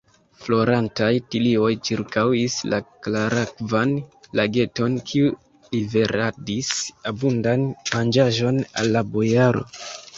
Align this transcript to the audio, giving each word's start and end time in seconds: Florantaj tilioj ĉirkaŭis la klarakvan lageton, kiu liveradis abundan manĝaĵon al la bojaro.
Florantaj 0.43 1.09
tilioj 1.33 1.67
ĉirkaŭis 1.89 2.55
la 2.71 2.79
klarakvan 3.09 3.93
lageton, 4.41 4.99
kiu 5.13 5.31
liveradis 5.77 6.75
abundan 7.15 7.71
manĝaĵon 7.95 8.63
al 8.85 8.95
la 8.99 9.09
bojaro. 9.17 9.69